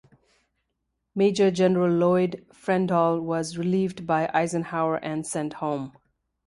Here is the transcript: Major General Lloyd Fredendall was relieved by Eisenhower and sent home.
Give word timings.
Major 1.13 1.51
General 1.51 1.91
Lloyd 1.93 2.43
Fredendall 2.51 3.21
was 3.21 3.59
relieved 3.59 4.07
by 4.07 4.31
Eisenhower 4.33 4.95
and 4.95 5.27
sent 5.27 5.53
home. 5.53 5.93